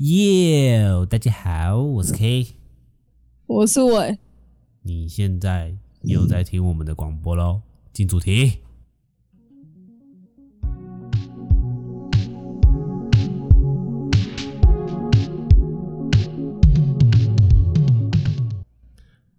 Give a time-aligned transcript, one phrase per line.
[0.00, 2.54] 耶，大家好，我是 K，
[3.44, 4.18] 我是伟。
[4.80, 7.60] 你现在又在听我们的广播喽，
[7.92, 8.60] 进主题。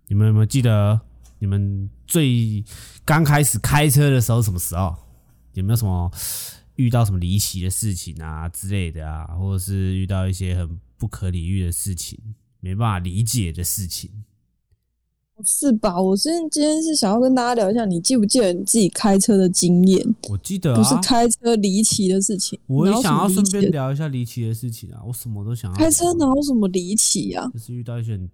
[0.07, 1.01] 你们有没有记得
[1.39, 2.63] 你们最
[3.03, 4.95] 刚开始开车的时候什么时候？
[5.53, 6.11] 有没有什么
[6.81, 12.17] 遇到什么离奇的事情啊之类的啊，或者是遇到一些很不可理喻的事情，
[12.59, 14.09] 没办法理解的事情？
[15.43, 15.99] 是吧？
[15.99, 20.15] 我今天今天是想要跟大家聊一下，你记不记得你自己开车的经验？
[20.29, 22.59] 我记得、啊，不是开车离奇的事情。
[22.67, 25.01] 我也想要顺便聊一下离奇的事情啊！
[25.03, 27.49] 我什么都想要开车聊哪有什么离奇啊？
[27.51, 28.29] 就是遇到一些很，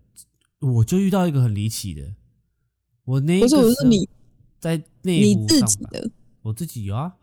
[0.73, 2.13] 我就遇到一个很离奇的。
[3.05, 4.09] 我那不是，我是你
[4.59, 6.11] 在内你湖上班，自己的。
[6.41, 7.15] 我自己有啊。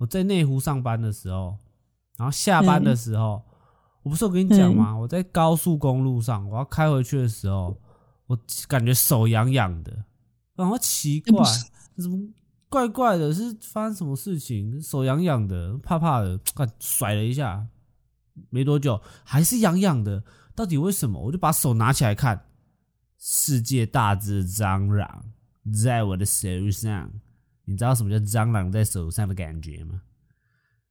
[0.00, 1.58] 我在内湖上班的时候，
[2.16, 3.42] 然后下班的时候，
[4.02, 4.96] 我不是有跟你讲吗？
[4.96, 7.78] 我在高速公路上，我要开回去的时候，
[8.26, 10.04] 我感觉手痒痒的，
[10.56, 11.44] 然后奇怪，
[11.98, 12.18] 怎么
[12.70, 13.34] 怪怪的？
[13.34, 14.80] 是发生什么事情？
[14.80, 17.66] 手痒痒的，怕怕的，干甩了一下，
[18.48, 20.24] 没多久还是痒痒的，
[20.54, 21.20] 到底为什么？
[21.20, 22.46] 我就把手拿起来看，
[23.18, 25.24] 世界大只的蟑螂
[25.84, 27.10] 在我的手上。
[27.64, 30.02] 你知道什么叫蟑螂在手上的感觉吗？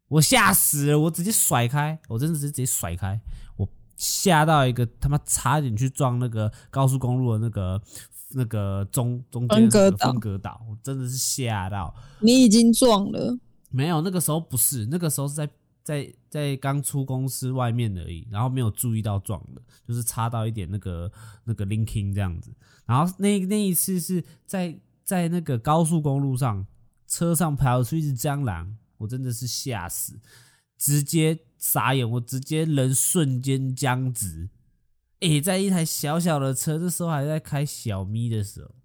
[0.07, 3.21] 我吓死了，我直接甩开，我真的是直接甩开，
[3.57, 7.81] 我吓到一个他妈差点去撞那个高速公路的那个
[8.29, 11.93] 那个中中间分隔岛分隔岛，我真的是吓到。
[12.21, 13.37] 你已经撞了，
[13.69, 15.47] 没有，那个时候不是，那个时候是在
[15.83, 21.11] 在在刚出公司外面而已，然后没有注意到撞的，就是擦到一点那个
[21.43, 22.51] 那个 linking 这样子。
[22.87, 24.75] 然后那那一次是在
[25.09, 26.67] 在那个高速公路上，
[27.07, 30.19] 车上跑出一只蟑螂，我真的是吓死，
[30.77, 34.51] 直接傻眼，我直接人瞬间僵直。
[35.21, 38.75] 诶、在一台小小的车，这时候还在开小咪的时候，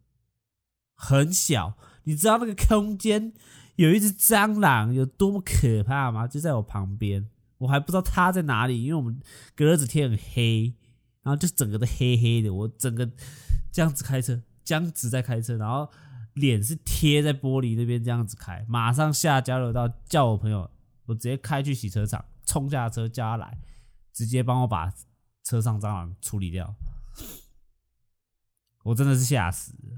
[0.95, 3.35] 很小，你知道那个空间
[3.77, 6.27] 有一只蟑螂有多么可怕吗？
[6.27, 9.21] 就在我旁边，我还不知道它在哪里，因为我们
[9.55, 10.73] 隔热纸贴很黑，
[11.23, 13.11] 然后就整个都黑黑的，我整个
[13.71, 15.87] 这样子开车，僵直在开车，然后
[16.35, 20.71] 脸是贴在玻璃那边这样子开，马上下交流道叫我朋友，
[21.07, 23.59] 我直接开去洗车场，冲下车叫他来，
[24.13, 24.93] 直接帮我把
[25.43, 26.75] 车上蟑螂处理掉。
[28.85, 29.97] 我真的是吓死了，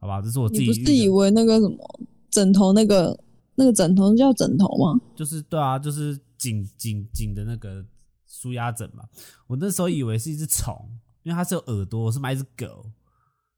[0.00, 3.18] 好吧，这是我自己你不是以为那个什么枕头那个
[3.56, 5.00] 那个枕头叫枕头吗？
[5.14, 7.84] 就是对啊，就是紧紧紧的那个
[8.26, 9.04] 舒压枕嘛。
[9.46, 12.90] 我那时候以为是一只虫，因为它是有耳朵，我是买一只狗，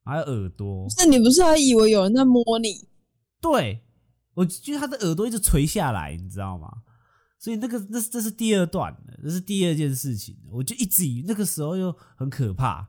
[0.07, 0.87] 还有耳朵。
[0.97, 2.89] 那你不是还以为有人在摸你？
[3.41, 3.83] 对，
[4.35, 6.73] 我觉得他的耳朵一直垂下来，你知道吗？
[7.39, 10.37] 所以那个那这是第二段的，这是第二件事情。
[10.51, 12.89] 我就一直以那个时候又很可怕，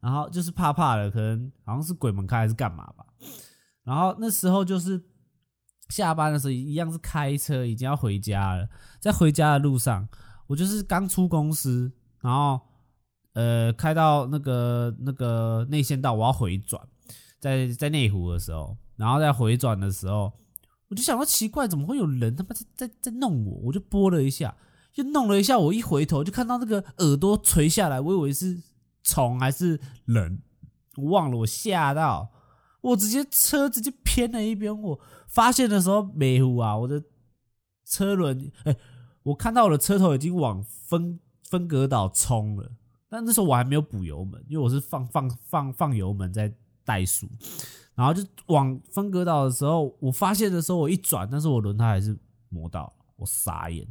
[0.00, 3.06] 然后就是怕怕的，可能好像是鬼门开还是干嘛吧。
[3.82, 5.02] 然后那时候就是
[5.88, 8.68] 下班的时候一样是开车，已经要回家了，
[9.00, 10.06] 在回家的路上，
[10.46, 11.90] 我就是刚出公司，
[12.20, 12.60] 然后
[13.36, 16.82] 呃开到那个那个内线道，我要回转，
[17.38, 20.32] 在在内湖的时候，然后在回转的时候，
[20.88, 23.60] 我就想到奇怪，怎么会有人他妈在在在弄我？
[23.64, 24.56] 我就拨了一下，
[24.90, 28.58] 就弄了一下，我一回头就看到那个耳朵垂下来，我以为是
[29.02, 30.40] 虫还是人，
[30.96, 32.30] 我忘了，我吓到，
[32.80, 34.98] 我直接车直接偏了一边，我
[35.28, 37.02] 发现的时候没湖啊，我的
[37.84, 38.74] 车轮，哎、
[39.24, 42.72] 我看到我的车头已经往分分隔岛冲了，
[43.08, 46.52] 但那时候我还没有补油门，因为我是放放放放油门在
[46.84, 47.28] 怠速，
[47.94, 52.16] 然后就往分隔岛的时候，我发现的时候我一转，但是我轮胎还是
[52.48, 53.86] 磨到，我傻眼，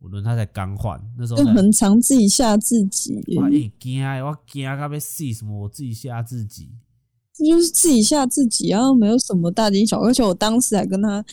[0.00, 6.70] 我轮胎才刚换，那时候很常自己吓自己耶，我一惊的，我惊到要死，什么我自己吓自己。
[7.34, 10.10] 这就是自己吓自己然后，没有什么大惊小怪。
[10.10, 11.24] 而且我当时还跟他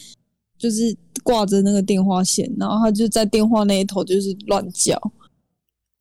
[0.57, 4.97] 就是挂着那个电话线，然后他就在电话那一头就是乱叫，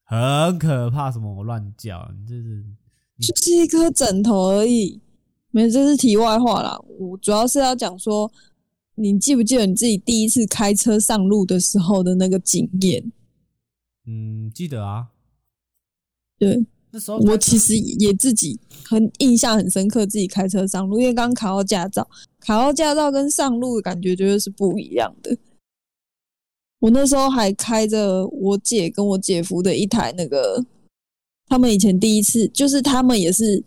[0.09, 2.65] 很可怕，什么我乱叫，你这是
[3.21, 5.03] 就是一颗枕头而已。
[5.51, 6.79] 没有，这是题外话啦。
[6.99, 8.33] 我主要是要讲说，
[8.95, 13.13] 你记不记得你自己第一次开车上路的时候的那个经验？
[14.07, 15.09] 嗯，记得啊，
[16.39, 22.09] 对那时候我其实也自己很印象很深刻，自己开车上路，因为刚考到驾照，
[22.41, 25.37] 考到驾照跟上路的感觉绝对是不一样的。
[26.81, 30.65] 我那时候还开着我姐跟我姐夫的一台那个，
[31.47, 33.65] 他们以前第一次，就是他们也是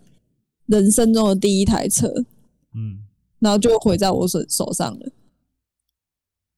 [0.66, 2.08] 人生中的第一台车，
[2.74, 3.04] 嗯
[3.38, 5.12] 然后就毁在我手手上了。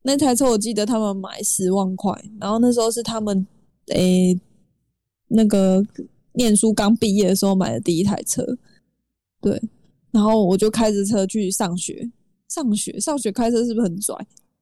[0.03, 3.47] 那台车我记得他们买十万块，然后那时候是他们
[3.87, 4.39] 诶、
[5.29, 5.83] 那个
[6.35, 8.45] 念书刚毕业的时候买的第一台车，
[9.41, 9.61] 对，
[10.11, 12.11] 然后我就开着车去上学，
[12.49, 14.15] 上学上学开车是不是很拽？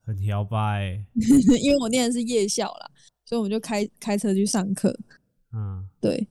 [0.04, 1.06] 很摇摆、欸，
[1.62, 2.90] 因为我念的是夜校啦，
[3.24, 4.96] 所以我们就开开车去上课，
[5.52, 6.26] 嗯，对，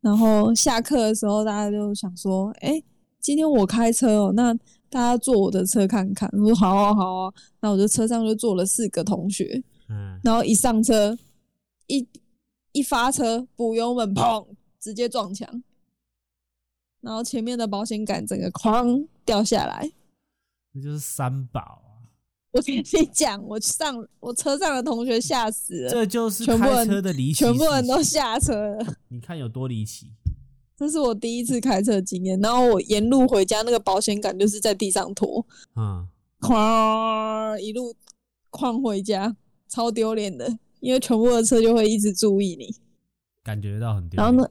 [0.00, 2.82] 然后下课的时候大家就想说，哎、
[3.20, 4.54] 今天我开车哦，那
[4.88, 6.28] 大家坐我的车看看。
[6.32, 11.16] 我说好啊好啊，那我就车上就坐了四个同学，嗯，然后一上车，
[11.86, 12.06] 一
[12.72, 14.46] 一发车，补油门，砰，
[14.78, 15.62] 直接撞墙，
[17.00, 19.90] 然后前面的保险杆整个哐掉下来。
[20.72, 21.85] 那就是三宝啊，
[22.56, 22.82] 我跟你
[23.12, 28.96] 讲，我上我车上的同学吓死了，这就是开全部车的离奇，全部人都，下车了。
[29.08, 30.06] 你看有多离奇，
[30.74, 35.44] 这是我第一次开车经验，然后我沿路回家，那个保险杆就是在地上拖，
[35.76, 36.08] 嗯，
[36.40, 37.94] 哐一路
[38.50, 39.36] 哐回家，
[39.68, 42.74] 超丢脸的，因为全部的车就会一直注意你。
[43.44, 44.48] 感觉到很丢，然后呢，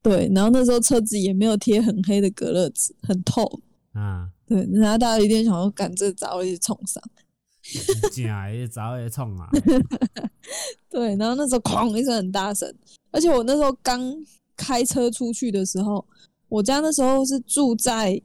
[0.00, 3.60] 对，然后那时候车子也没有贴很黑的隔热纸，很透。
[3.92, 7.02] 嗯，对，然后大家一定想说，赶这早一直冲上。
[8.12, 9.48] 假也早也冲啊，
[10.90, 12.72] 对，然后那时候哐一声很大声，
[13.10, 14.00] 而且我那时候刚
[14.56, 16.04] 开车出去的时候，
[16.48, 18.20] 我家那时候是住在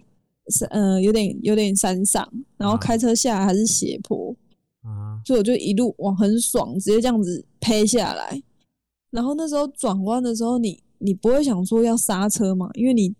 [0.49, 2.27] 是呃有点有点山上，
[2.57, 4.35] 然后啊开车下来还是斜坡，
[4.81, 8.41] 啊，所以我就一路哇很爽，直接这样子拍下来。
[9.11, 13.15] 然后那时候转弯的时候你，你不会想说要刹车嘛，因为你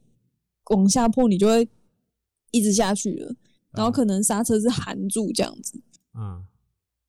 [0.72, 1.68] 往下坡你就会
[2.52, 3.34] 一直下去了，
[3.72, 5.80] 然后可能刹车是含住这样子。
[6.18, 6.44] 嗯，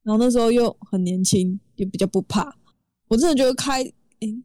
[0.03, 2.57] 然后那时候又很年轻，也比较不怕。
[3.09, 3.83] 我真的觉得开，
[4.21, 4.43] 诶、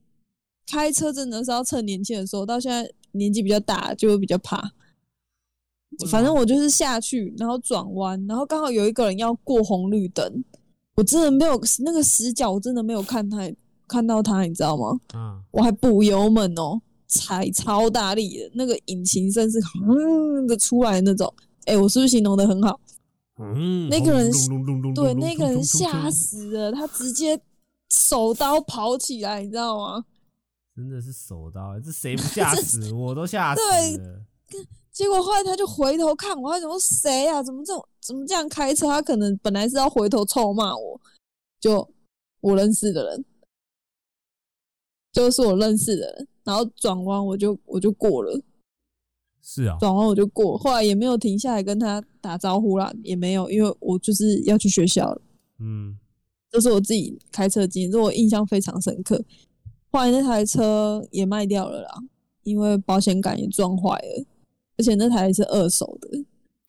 [0.67, 2.45] 开车真的是要趁年轻的时候。
[2.45, 4.71] 到现在年纪比较大，就会比较怕。
[6.09, 10.43] 反正我就是下去，然后转弯，然后刚好有一个人要过红绿灯，
[10.95, 13.51] 我真的没有那个死角，我真的没有看他
[13.87, 14.99] 看到他，你知道吗？
[15.13, 21.31] 嗯，我还补油门哦，踩超大力的，那个引擎声是轰的出来那种。
[21.65, 22.79] 哎、我是不是形容的很好？
[23.55, 24.31] 嗯，那个人
[24.93, 27.39] 对，那个人吓死了，他直接
[27.89, 30.05] 手刀跑起来，你知道吗？
[30.75, 32.93] 真的是手刀，这谁不 吓死？
[32.93, 34.21] 我都吓死对了。
[34.91, 37.41] 结果后来他就回头看我，他想说谁啊？
[37.41, 38.87] 怎么这种怎么这样开车？
[38.87, 40.99] 他可能本来是要回头臭骂我，
[41.59, 41.87] 就
[42.41, 43.25] 我认识的人，
[45.11, 48.41] 就是我认识的人，然后转弯我就我就过了，
[49.41, 55.21] 是啊，转弯我就过，后来也没有停下来跟他打招呼啦，也没有，因为我就是要去学校了。
[55.59, 55.97] 嗯，
[56.49, 59.23] 这是我自己开车经验，这我印象非常深刻。
[59.89, 61.91] 后来那台车也卖掉了啦，
[62.43, 64.25] 因为保险杆也撞坏了，
[64.77, 66.23] 而且那台是二手的。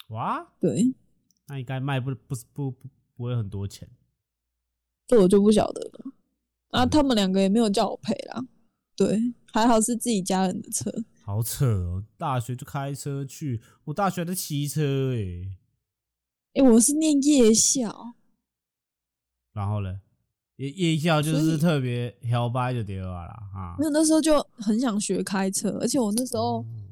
[0.09, 0.93] 哇，对，
[1.49, 3.89] 那应该卖不不是不不不会很多钱。
[5.07, 6.13] 这我就不晓得了。
[6.71, 8.43] 啊，他们两个也没有叫我赔啦。
[8.97, 9.19] 对，
[9.53, 10.91] 还好是自己家人的车。
[11.25, 12.05] 好扯哦！
[12.19, 15.57] 大学就开车去，我大学还在骑车诶。
[16.55, 18.15] 诶、我是念夜校，
[19.53, 20.01] 然后呢，
[20.57, 23.85] 夜夜校就是特别摇摆就对了啦啊没。
[23.85, 26.91] 有那时候就很想学开车，而且我那时候，嗯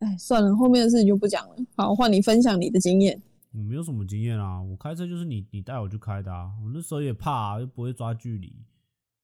[0.00, 1.54] 哎，算了，后面的事情就不讲了。
[1.76, 3.20] 好，换你分享你的经验。
[3.52, 6.50] 我没有什么经验啊，我开车就是你你带我去开的啊。
[6.64, 8.52] 我那时候也怕、啊，又不会抓距离。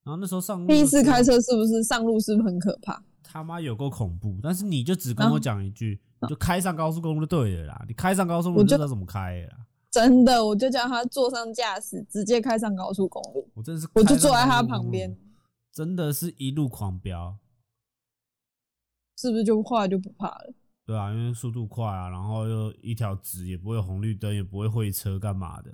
[0.05, 3.03] 然后那时候上路第一次开车是不是上路是不是很可怕？
[3.27, 7.85] 他妈有够恐怖，但是你就只跟我讲一句，你就开上高速公路就对了啦。
[7.89, 9.67] 你开上高速公路你知道怎么开了啦。
[9.91, 15.17] 真的，我就叫他坐上驾驶，直接开上高速公路，我真的是我就坐在他旁边，
[15.73, 17.39] 真的是一路狂飙。
[19.19, 20.53] 是不是就后来就不怕了？
[20.85, 25.71] 对啊，因为速度快啊，然后又一条直，也不会有红绿灯，也不会会车，干嘛的？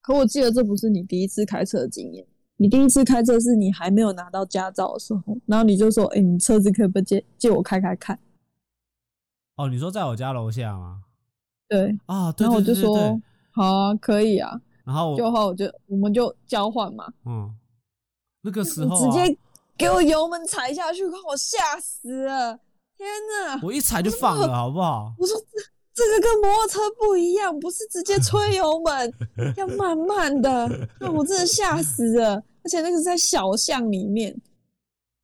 [0.00, 2.24] 可我记得这不是你第一次开车的经验，
[2.56, 8.18] 你第一次开车是你还没有拿到驾照的时候，然后你就说：“哎、你车子可不可以借借我开开看
[9.56, 11.02] 哦，你说在我家楼下吗？？”
[11.68, 13.22] 对，啊，对然后我就说对对对对。
[13.52, 14.60] ：“好啊，可以啊。
[14.84, 17.54] 然后”我就后我就我们就交换嘛，嗯，
[18.42, 19.38] 那个时你候、啊、直接
[19.76, 22.58] 给我油门踩下去，把我吓死了！
[22.96, 23.06] 天
[23.44, 23.60] 哪！
[23.62, 25.12] 我一踩就放了，好不好？
[25.18, 25.36] 我说
[25.96, 29.14] 这这个跟摩托车不一样，不是直接吹油门，
[29.56, 30.68] 要慢慢的。
[31.00, 34.36] 那我真的吓死了，而且那个是在小巷里面，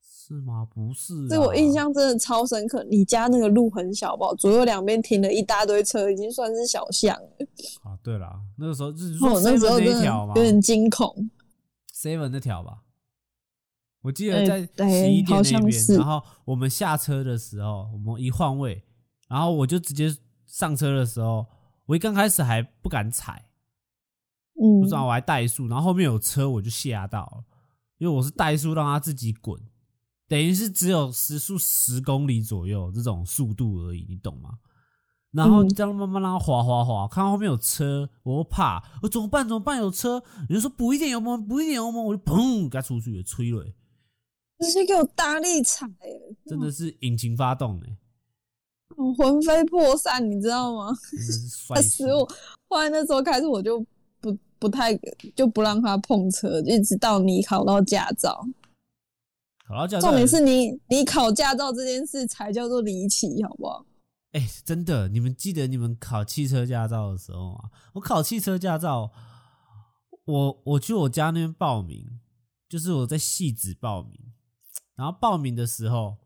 [0.03, 0.67] 是吗？
[0.75, 2.83] 不是、啊，这我印象真的超深刻。
[2.91, 4.29] 你家那个路很小吧？
[4.39, 7.47] 左右两边停了一大堆车，已经算是小巷了。
[7.83, 7.99] 啊。
[8.03, 11.31] 对了，那个时候就是说我哦那时候 seven 真的那条嘛有点惊恐。
[11.95, 12.79] ，seven 那条吧。
[14.01, 18.83] 我记哎得在对洗衣店好那边，然后我们下车的时候，我们一换位，
[19.29, 20.13] 然后我就直接
[20.53, 21.47] 上车的时候，
[21.87, 23.47] 我一刚开始还不敢踩，
[24.61, 24.81] 嗯。
[24.83, 27.45] 不知道我还怠速，然后后面有车我就吓到了，
[27.97, 29.59] 因为我是怠速让它自己滚，
[30.29, 34.59] 等于是只有时速十公里左右这种速度而已，你懂吗？
[35.31, 35.69] 然后嗯。
[35.71, 39.49] 这样慢慢让它滑滑滑，看到后面有车，我又怕，我怎么办？
[39.49, 39.79] 怎么办？
[39.79, 43.65] 有车，你就说补一点油门，补一点油门，我就砰给它出去了，吹了，
[44.59, 45.89] 直接给我大力踩、
[46.45, 47.97] 真的是引擎发动呢，我
[49.15, 50.93] 魂飞魄散，你知道吗？
[51.11, 52.29] 真的是 帅吓死我！
[52.69, 53.85] 后来那时候开始我就
[54.21, 54.99] 不不太
[55.35, 58.47] 就不让他碰车，一直到你考到驾照。
[59.67, 63.87] 考到驾照，重点是你你考驾照这件事才叫做离奇，好不好？
[64.33, 67.71] 哎、真的，你们记得你们考汽车驾照的时候吗？
[67.93, 69.11] 我考汽车驾照，
[70.25, 72.19] 我我去我家那边报名，
[72.69, 74.19] 就是我在戏子报名，
[74.95, 76.17] 然后报名的时候，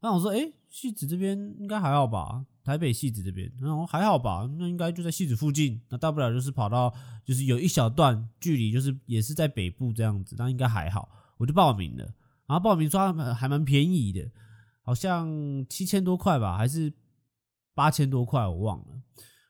[0.00, 2.44] 那我说，哎、戏子这边应该还好吧？
[2.62, 4.48] 台北戏子这边，然后还好吧？
[4.58, 6.92] 那应该就在戏子附近，那大不了就是跑到，
[7.24, 12.04] 就是有一小段距离，就是也是在北部这样子，那应该还好，我就报名了。
[12.46, 14.30] 然后报名说还蛮便宜的，
[14.82, 15.28] 好像
[15.68, 16.92] 七千多块吧，还是
[17.74, 19.02] 八千多块，我忘了。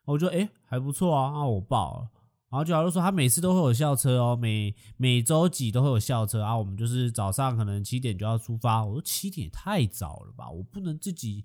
[0.04, 2.10] 我就诶还不错啊，那我报了。
[2.50, 6.56] 然后就假如说他每次都会有校车哦，每每周几都会有校车啊。
[6.58, 8.84] 我们就是早上可能七点就要出发。
[8.84, 11.44] 我说七点也太早了吧，我不能自己。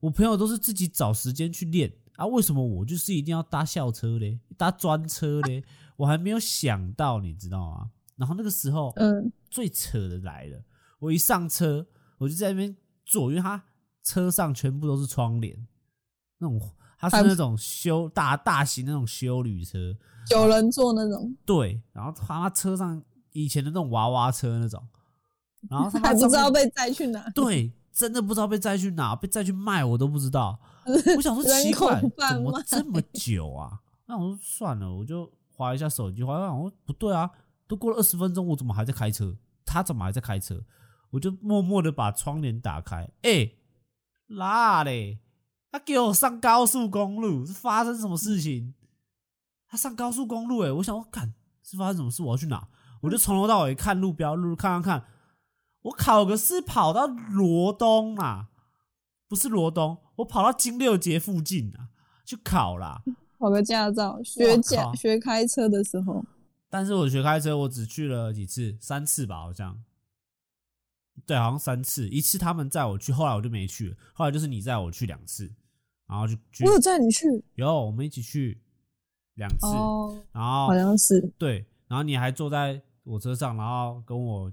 [0.00, 5.64] 我朋友都是自己找时间去练啊，为什么我就是一定要搭校车嘞，搭专车嘞？
[5.96, 7.90] 我还没有想到，你知道吗？
[8.16, 10.62] 然后那个时候，嗯，最扯的来了，
[10.98, 11.86] 我一上车，
[12.18, 13.64] 我就在那边坐，因为他
[14.02, 15.66] 车上全部都是窗帘，
[16.38, 16.60] 那种
[16.98, 19.96] 它是那种修大大型那种修旅车，
[20.26, 24.82] 九人坐那种，对，然后他妈车上以前的那种娃娃车那种，
[25.68, 27.28] 然后他妈还不知道被载去哪。
[27.34, 30.58] 对，真的不知道被载去哪，被载去卖我都不知道。
[31.16, 33.80] 我想说人奇怪，怎么这么久啊？
[34.06, 37.30] 那我说算了，我就划一下手机，划一下，我说不对啊，
[37.66, 39.34] 都过了二十分钟，我怎么还在开车？
[39.64, 40.62] 他怎么还在开车？
[41.10, 43.52] 我就默默的把窗帘打开，哎、
[44.26, 45.18] 啦嘞，
[45.74, 48.74] 他给我上高速公路，是发生什么事情？
[49.66, 52.68] 他上高速公路、欸，哎，我想我看是发生什么事，我要去哪？
[53.00, 55.08] 我就从头到尾看路标，路看看看，
[55.82, 58.50] 我考个试跑到罗东啊，
[59.26, 61.88] 不是罗东，我跑到金六节附近啊
[62.24, 63.02] 去考啦。
[63.40, 66.24] 考个驾照，学驾学开车的时候，
[66.70, 69.82] 但是我学开车，我只去了几次，三次吧，好像。
[71.26, 73.96] 对，好像三次，一次他们载我去，后来我就没去了。
[74.12, 75.52] 后来就是你载我去两次，
[76.14, 78.62] 然后就去我有载你去有我们一起去
[79.34, 84.52] 两次，哦，然后好像是对，然后你还坐在我车上，然后跟我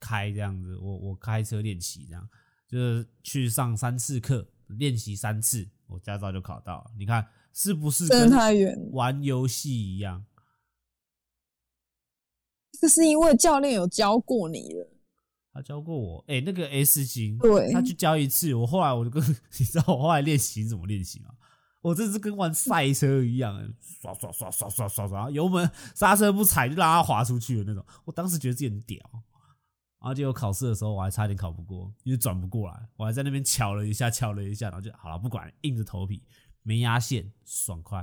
[0.00, 2.26] 开这样子，我我开车练习这样，
[2.66, 6.90] 就是去上三次课，练习三次，我驾照就考到了。
[6.96, 8.88] 你看是不是真的跟太远。
[8.92, 10.24] 玩游戏一样？
[12.80, 14.88] 这是因为教练有教过你了，
[15.52, 19.22] 他教过我，哎、那个 S 型，对他去教一次，我后来我就跟
[19.58, 21.30] 你知道我后来练习怎么练习吗？
[21.82, 23.60] 我这是跟玩赛车一样，
[24.00, 27.84] 刷刷刷刷刷刷刷，油门刹车不踩就让它滑出去的那种。
[28.04, 28.98] 我当时觉得自己很屌，
[30.00, 36.22] 然后结果考试的时候我还差点考不过，因为转不过来，我还在那边敲了一下，敲了一下，然后就好了，不管，硬着头皮，
[36.62, 38.02] 没压线，爽快。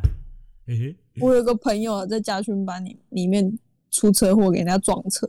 [0.67, 3.57] 嘿嘿，我有个朋友在家训班里里面
[3.89, 5.25] 出车祸，给人家撞车，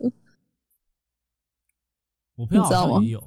[2.40, 3.20] 我朋友好像也有、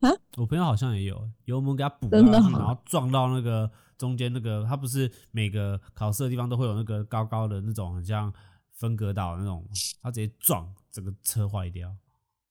[0.00, 2.58] 啊，我朋友好像也有油门给他补真的上去，哦。
[2.58, 8.32] 然后撞到那个中间那个，他不是每个考试的地方都会有那个高高的那种，很像
[8.74, 9.66] 分隔岛那种，
[10.00, 11.96] 他直接撞，整个车坏掉，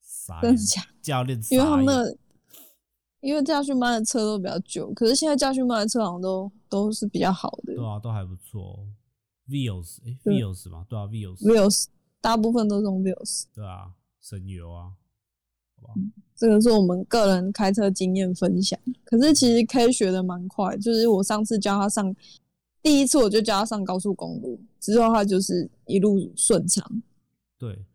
[0.02, 0.88] 傻眼真的，假的？
[1.02, 2.20] 教练因为他们
[3.22, 8.86] 因为驾训班的车都比较旧，可是现在驾训班的车好像都都是比较好的对啊，都还不错
[9.48, 11.86] ，Vios，哎对，Vios 嘛，对啊，Vios，，Vios
[12.20, 13.46] 大部分都是用 Vios。
[13.54, 14.92] 对啊，省油啊，
[15.76, 15.94] 好吧，
[16.36, 18.80] 这个是我们个人开车经验分享。
[19.04, 22.16] 可是其实 K 学的蛮快，就是我上次教他上，
[22.82, 26.86] 第一次我就教他上高速公路，之后他就是一路顺畅，
[27.58, 27.86] 对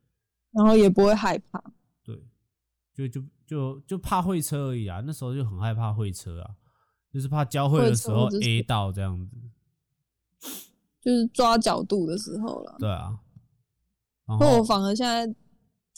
[0.52, 1.62] 然后也不会害怕。
[2.02, 2.18] 对，
[2.94, 6.50] 就就就就怕会车而已啊，那时候就很害怕会车啊，
[7.12, 9.36] 就是怕交会的时候 A 到这样子。
[11.00, 12.76] 就是抓角度的时候了。
[12.78, 13.18] 对啊，
[14.26, 15.34] 然那我反而现在，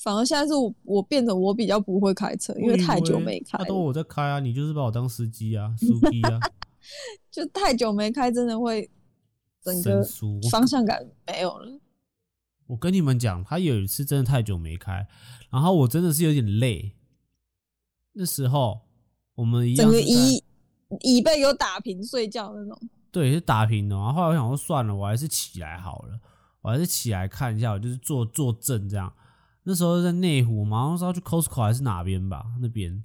[0.03, 6.41] 反而现在是我我变成我比较不会开车，因为太久没开那都，我在开啊，你就是把我当司机啊，司机啊，
[7.31, 8.91] 就太久没开，真的会
[9.63, 10.03] 整个
[10.51, 11.79] 方向感没有了。
[12.67, 15.07] 我跟你们讲，他有一次真的太久没开，
[15.51, 16.97] 然后我真的是有点累。
[18.15, 18.81] 那时候
[19.37, 20.43] 我们一样整个椅
[21.01, 22.77] 椅背有打平睡觉那种。
[23.13, 26.19] 对是打平的，然后后来我想说算了，我还是起来好了，
[26.63, 29.13] 我还是起来看一下，我就是坐坐正这样。
[29.65, 33.03] 那时候在内湖嘛，好像是要去 Costco 还是哪边吧，那边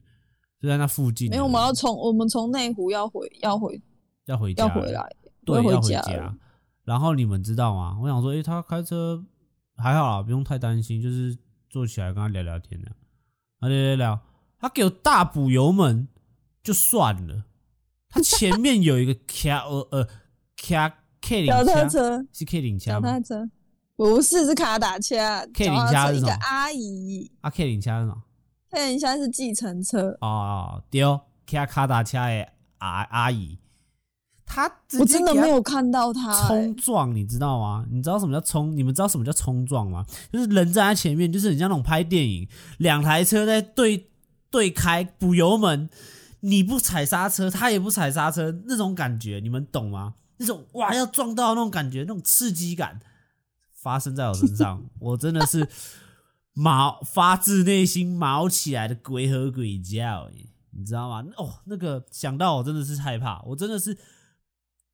[0.60, 1.30] 就在那附近。
[1.30, 3.80] 没有，我们要从我们从内湖要回要回
[4.26, 6.38] 要回家要回来，对，要要回家家。
[6.84, 7.98] 然后你们知道吗？
[8.02, 9.24] 我想说，诶、他开车
[9.76, 11.38] 还好啦，不用太担心，就是
[11.70, 12.90] 坐起来跟他聊聊天的，
[13.60, 14.20] 啊聊聊聊，
[14.60, 16.08] 他给我大补油门
[16.64, 17.44] 就算了，
[18.10, 20.08] 他前面有一个卡呃呃
[20.56, 23.20] 卡 K 零车，是 K 零脚枪吗踏？
[23.20, 23.50] 车
[23.98, 25.16] 不是是卡打车
[25.54, 28.24] ，K 脚零加是什么阿姨，啊 K 零枪是什么？
[28.70, 33.58] 看一下是计程车，哦哦，对哦，卡卡达车的阿阿姨，
[34.46, 37.86] 她我真的没有看到他、欸冲撞，你知道吗？
[37.90, 38.78] 你知道什么叫冲？
[38.78, 40.06] 你们知道什么叫冲撞吗？
[40.32, 44.12] 就是人站在前面，就是很像那种拍电影，两台车在对
[44.52, 45.90] 对开，补油门，
[46.42, 50.14] 你不踩刹车，他也不踩刹车，那种感觉，你们懂吗？
[50.38, 53.00] 那种哇要撞到那种感觉，那种刺激感
[53.88, 55.66] 发生在我身上， 我真的是
[56.52, 60.30] 毛发自内心毛起来的鬼吼鬼叫，
[60.72, 61.24] 你知道吗？
[61.38, 63.98] 哦，那个想到我真的是害怕，我真的是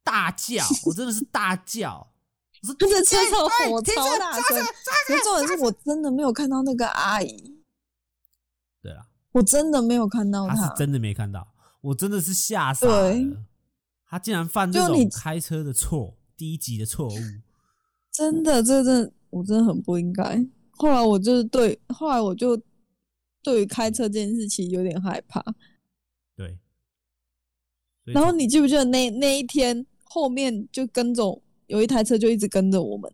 [0.04, 2.08] 大叫， 我真的是大叫。
[2.62, 4.64] 我说他在车上哎吼停超大声，
[5.08, 7.64] 可重点是我真的没有看到那个阿姨，
[8.80, 11.48] 对了，我真的没有看到他是真的没看到，
[11.82, 13.16] 我真的是吓傻了。
[14.06, 17.18] 他竟然犯这种开车的错，低级的错误。
[18.14, 20.46] 真的，这真的我真的很不应该。
[20.70, 22.60] 后来我就是对，后来我就
[23.42, 25.44] 对于开车这件事情有点害怕。
[26.36, 26.58] 对，
[28.06, 33.12] 然后你记不记得那那一天后面就跟着有一台车就一直跟着我们，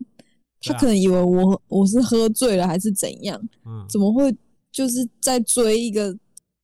[0.61, 4.35] 他可能以为我我是喝醉了还是怎样，嗯怎么会
[4.71, 6.17] 就是在追一个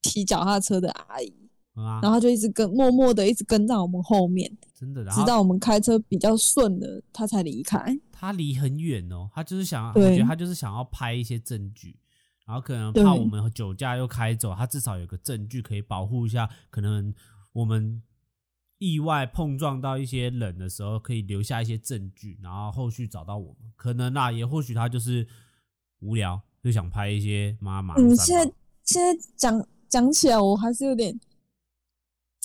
[0.03, 1.44] 骑脚踏车的阿姨，嗯
[1.75, 7.97] 啊然，后他就一直跟默默的一直跟在我们后面，真的，直到我们开车比较顺了，他才离开。
[8.11, 11.97] 他离很远哦，他就是想要，我对觉得他就是想要拍一些证据，
[12.45, 17.13] 然后可能怕我们酒驾又开走，他至少有个证据可以保护一下，可能
[17.51, 18.01] 我们
[18.77, 23.71] 意外碰撞到一些人的时候，可以留下一些证据，然后后续找到我们。
[23.75, 25.27] 可能啦，也或许他就是
[25.99, 28.53] 无聊，就想拍一些马马路嗯，现在。
[28.85, 31.19] 现在讲讲起来，我还是有点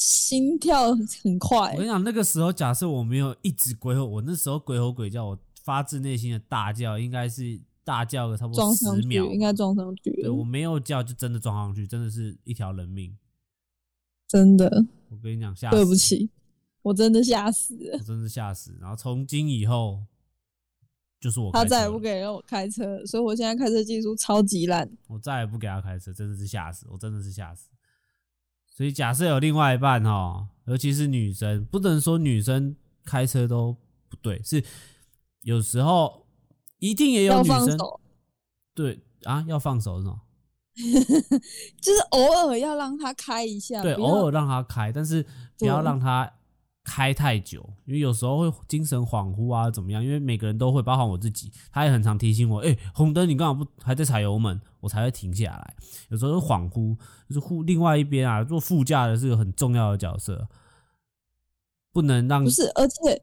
[0.01, 1.83] 心跳很快我跟。
[1.83, 13.15] 你讲，那个时候假设我没有一直鬼吼，我那时候鬼吼鬼叫，我发自内心的大叫，应该是大叫个差不多十秒，应该撞上去，对我没有叫，就真的撞上去，真的是一条人命。
[14.27, 15.77] 真的我跟你讲，吓死！
[15.77, 16.31] 对不，起，
[16.81, 17.99] 我真的吓死了。
[17.99, 18.75] 我真的吓死。
[18.81, 20.03] 然后从今以后，
[21.21, 24.91] 就是我他再也不给让我开车，所以我现在开车技术超级烂。
[25.09, 27.69] 我再也不给他开车，真的是吓死，我真的是吓死。
[28.81, 33.77] 所以假设有另外一半哦，尤其是女生，不能说女生开车都
[34.09, 34.65] 不对，是
[35.43, 36.25] 有时候
[36.79, 37.77] 一定也有要女生
[38.75, 40.23] 对啊，要放手是吗？
[41.79, 45.27] 就是偶尔要让他开一下，对，偶尔让他开，但是
[45.59, 46.33] 不要让他
[46.93, 50.03] 开太久，因为有时候会精神恍惚啊，怎么样？
[50.03, 54.61] 因为每个人都会，包含我自己，他也很常提醒我，哎、红灯你干嘛不还在踩油门？
[54.81, 55.77] 我才会停下来。
[56.09, 56.97] 有时候会恍惚，
[57.29, 60.49] 就是副另外一边啊，做副驾的是个很重要的角色，
[61.93, 63.23] 不能让不是，而且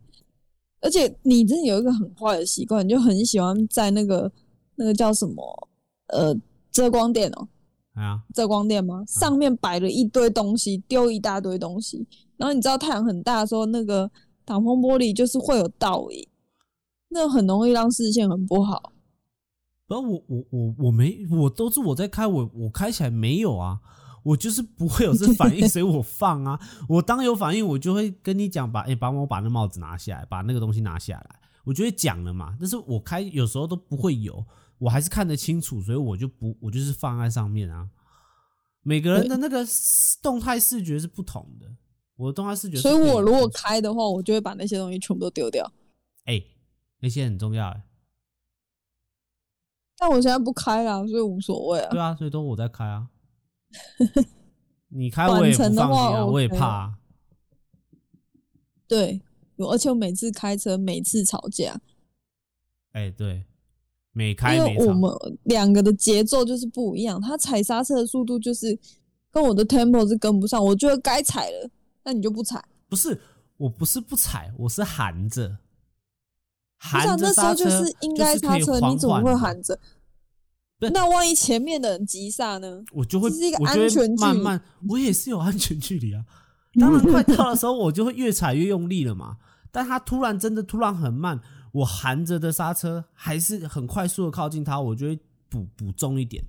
[0.79, 4.31] 而且你真的有一个很坏的习惯，你就很喜欢在那个
[4.75, 5.69] 那个叫什么
[6.07, 6.33] 呃
[6.71, 7.45] 遮光垫哦，
[7.95, 9.03] 哎呀，遮光垫嗯吗？
[9.07, 14.09] 上面摆了一堆东西，丢一大堆东西，然后你知道太阳很大的时候，那个
[14.45, 16.27] 挡风玻璃就是会有倒影，
[17.09, 18.93] 那很容易让视线很不好。
[19.87, 23.79] 然后，我我我我没，我都是我在开，我我开起来没有啊，
[24.21, 26.59] 我就是不会有这 反应，所以我放啊。
[26.89, 32.55] 我当有反应，我就会跟你讲，把哎、帮我把那帽子拿下来，把那个东西拿下来，我就会讲了嘛。
[32.59, 34.45] 但是我开有时候都不会有，
[34.77, 37.89] 我还是看得清楚，所以我就不，我就是放在上面啊。
[38.83, 39.65] 每个人的那个
[40.21, 41.67] 动态视觉是不同的，
[42.17, 45.71] 我的动画视觉所以我如果分开的话，我就会把那些东西全部都丢掉。
[46.25, 46.43] 哎、
[46.99, 47.83] 那些很重要哎、
[49.97, 51.99] 但我现在不开了，所以无所谓啊对。
[51.99, 53.07] 啊，所以都我在开啊。
[54.89, 56.97] 你开我也不短程的放心啊，我也怕、啊。
[58.87, 59.21] 对，
[59.57, 61.79] 而且我每次开车，每次吵架，
[62.93, 63.45] 哎、对，
[64.13, 64.55] 每开。
[64.55, 65.11] 因为我们
[65.43, 68.79] 两个的节奏就是不一样，他踩刹车的速度就是
[69.29, 71.69] 跟我的 tempo 是跟不上，我觉得该踩了，
[72.07, 72.63] 那你就不踩。
[72.87, 73.19] 不是，
[73.57, 75.57] 我不是不踩，我是含着，
[76.77, 79.77] 含着那时候就是应该刹车，你怎么会含着？
[80.79, 82.81] 那万一前面的人急刹呢？
[82.93, 86.23] 我就会，这是一个安全距离慢慢，我也是有安全距离啊。
[86.79, 89.35] 当然，快到的时候，我就会越踩越用力了嘛。
[89.69, 91.41] 但他突然真的突然很慢，
[91.73, 96.41] 我含着的刹车还是很快速的靠近他，我就会补补重一点，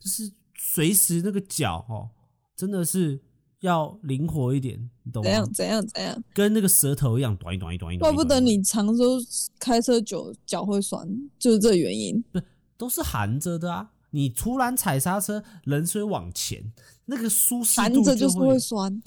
[0.00, 2.08] 就是随时那个脚哦，
[2.56, 3.20] 真的是
[3.64, 5.26] 要灵活一点，你懂吗？
[5.26, 6.22] 怎样怎样怎样？
[6.34, 8.12] 跟那个舌头一样，短一短一短一短。
[8.12, 9.18] 怪不得你常说
[9.58, 12.22] 开车久脚会酸，就是这原因。
[12.30, 12.38] 不
[12.76, 13.92] 都是含着的啊？
[14.10, 16.72] 你突然踩刹车，人水往前，
[17.06, 19.02] 那个舒适度着就是会会酸。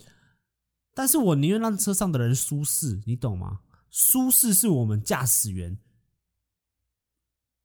[0.96, 3.60] 但是我宁愿让车上的人舒适，你懂吗？
[3.92, 5.78] 舒适是我们驾驶员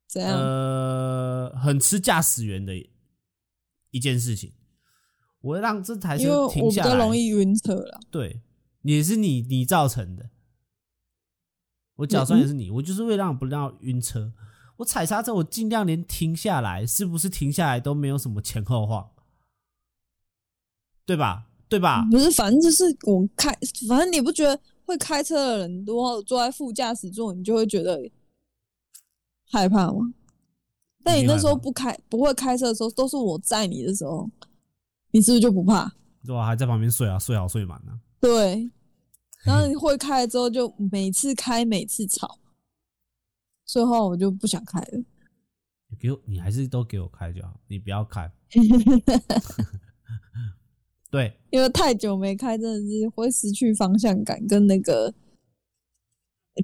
[0.07, 0.39] 怎样？
[0.39, 2.75] 呃，很吃驾驶员的
[3.91, 4.53] 一件事情。
[5.43, 8.01] 我让这台车停下来，我比较容易晕车了。
[8.11, 8.41] 对，
[8.83, 10.31] 也是你你造成的。
[11.97, 14.33] 我脚酸也是你，我就是为了让不让晕车。
[14.79, 19.11] 我踩刹车，我尽量连停下来，是不是停下来都没有什么前后晃，
[21.05, 21.49] 对吧？
[21.69, 22.07] 对吧？
[22.11, 23.57] 不是，反正就是我开，
[23.89, 28.11] 反正你不觉得会开车的人，如果坐在副驾驶座，你就会觉得
[29.45, 30.13] 害怕吗？
[31.05, 34.29] 但你那时候不开，不会开车的时候，都是我载你的时候，
[35.13, 35.93] 你是不是就不怕？
[36.25, 38.01] 对啊，还在旁边睡啊，睡好睡满呢。
[38.21, 38.71] 对，
[39.45, 42.39] 然后你会开了之后，就每次开每次吵，
[43.65, 45.05] 最后我就不想开了。
[46.01, 48.33] 给我，你还是都给我开就好，你不要开。
[51.11, 55.13] 对，因为太久没开，真的是会失去方向感，跟那个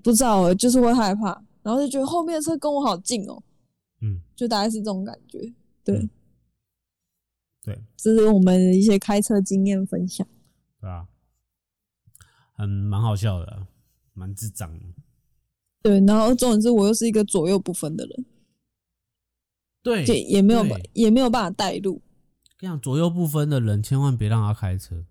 [0.02, 3.42] 不知道，就是会害怕，然后就觉得后面的车跟我好近哦，
[4.00, 5.52] 嗯，就大概是这种感觉，
[5.84, 6.08] 对，
[7.62, 10.26] 对，这是我们的一些开车经验分享，
[10.80, 11.06] 对啊，
[12.52, 13.66] 很蛮好笑的，
[14.14, 14.86] 蛮智障的，
[15.82, 18.26] 对，然后重点是我又是一个左右不分的人，
[19.82, 22.02] 对，也没有也没有办法带路。
[22.58, 25.06] 跟你讲，左右不分的人，千万别让他开车。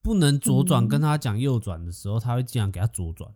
[0.00, 3.34] 不能左转，跟他讲右转的时候，他会尽量给他左转，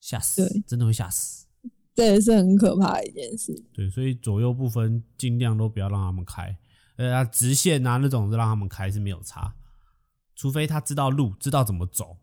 [0.00, 1.46] 吓死，真的会吓死。
[1.94, 3.52] 这也是很可怕的一件事。
[3.72, 6.58] 对，所以左右不分，尽量都不要让他们开。
[7.10, 9.54] 呃，直线啊那种，让他们开是没有差，
[10.36, 12.16] 除非他知道路，知道怎么走，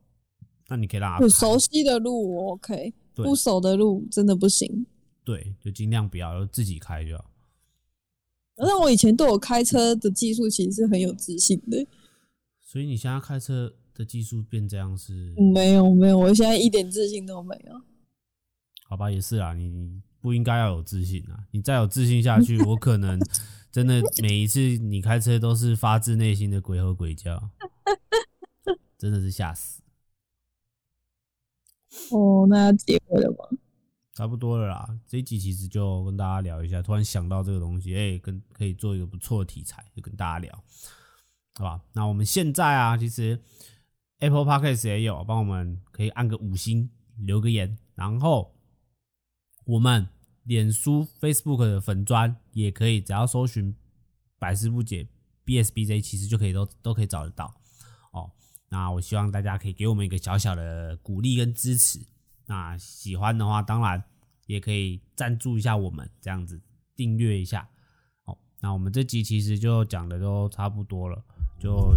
[0.67, 1.27] 那你可以让他。
[1.27, 4.85] 熟悉的路我 OK，不熟的路真的不行。
[5.25, 7.25] 对，就尽量不要，自己开就好。
[8.55, 11.85] 那我以前对我开车的技术其实是很有自信的，
[12.61, 15.33] 所以你现在开车的技术变这样是？
[15.53, 17.81] 没有没有，我现在一点自信都没有。
[18.87, 21.45] 好吧，也是啊，你不应该要有自信啊！
[21.51, 23.19] 你再有自信下去， 我可能
[23.71, 27.49] 真的每一次你开车都是发自内心的鬼吼鬼叫，
[28.97, 29.82] 真的是吓死。
[32.12, 33.58] 哦，那要结尾了吗？
[34.13, 40.63] 差不多了啦，这一集其实就跟大家聊一下，突然想到这个东西，哎，跟可以做一个不错的题材，就跟大家聊，
[41.53, 41.82] 好吧？
[41.93, 43.41] 那我们现在啊，其实
[44.19, 48.53] Apple Podcast 也有，帮我们可以按个五星，留个言，然后
[49.69, 50.08] 我们
[50.45, 53.75] 脸书、Facebook 的粉砖也可以，只要搜寻
[54.39, 55.08] 百思不解
[55.45, 57.53] BSBJ，其实就可以都都可以找得到
[58.12, 58.32] 哦。
[58.69, 61.99] 那我希望大家可以给我们一个小小的鼓励跟支持。
[62.47, 64.03] 那喜欢的话，当然
[64.47, 66.60] 也可以赞助一下我们，这样子
[66.95, 67.69] 订阅一下。
[68.25, 71.23] 好，那我们这集其实就讲的都差不多了，
[71.60, 71.93] 就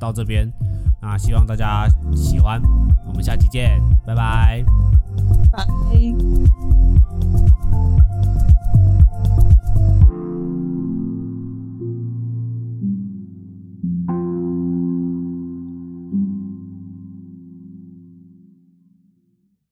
[0.00, 0.50] 到这边。
[1.02, 2.58] 那希望大家喜欢，
[3.06, 4.64] 我们下期见，拜拜，
[5.52, 5.66] 拜。